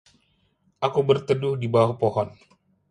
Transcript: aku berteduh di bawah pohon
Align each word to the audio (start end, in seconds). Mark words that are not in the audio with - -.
aku 0.85 0.99
berteduh 1.09 1.53
di 1.61 1.67
bawah 1.73 1.93
pohon 2.01 2.27